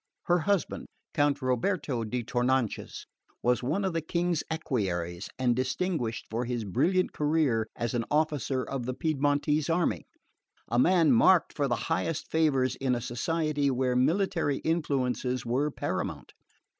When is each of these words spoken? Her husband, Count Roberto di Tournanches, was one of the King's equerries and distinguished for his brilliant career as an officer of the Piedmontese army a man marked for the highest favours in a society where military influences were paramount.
Her 0.23 0.39
husband, 0.39 0.87
Count 1.13 1.43
Roberto 1.43 2.03
di 2.03 2.23
Tournanches, 2.23 3.05
was 3.43 3.61
one 3.61 3.85
of 3.85 3.93
the 3.93 4.01
King's 4.01 4.43
equerries 4.49 5.29
and 5.37 5.55
distinguished 5.55 6.25
for 6.27 6.45
his 6.45 6.63
brilliant 6.65 7.13
career 7.13 7.67
as 7.75 7.93
an 7.93 8.05
officer 8.09 8.63
of 8.63 8.87
the 8.87 8.95
Piedmontese 8.95 9.69
army 9.69 10.07
a 10.67 10.79
man 10.79 11.11
marked 11.11 11.53
for 11.55 11.67
the 11.67 11.75
highest 11.85 12.31
favours 12.31 12.75
in 12.77 12.95
a 12.95 12.99
society 12.99 13.69
where 13.69 13.95
military 13.95 14.57
influences 14.63 15.45
were 15.45 15.69
paramount. 15.69 16.33